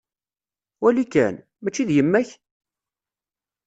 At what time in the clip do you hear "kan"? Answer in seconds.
1.13-1.35